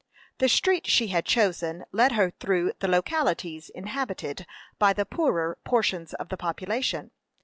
[0.39, 4.47] The street she had chosen led her through the localities inhabited
[4.79, 7.11] by the poorer portions of the population.